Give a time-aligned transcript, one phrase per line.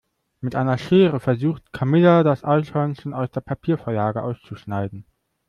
[0.39, 5.05] Mit einer Schere versucht Camilla das Eichhörnchen aus der Papiervorlage auszuschneiden.